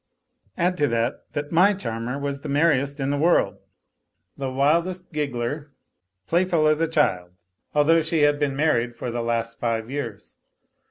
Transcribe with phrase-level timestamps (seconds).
[0.57, 3.59] Add to that, that my charmer was the merriest in the world,
[4.35, 5.69] the wildest giggler,
[6.25, 7.33] playful as a child,
[7.75, 10.37] although she had been married for the last five years.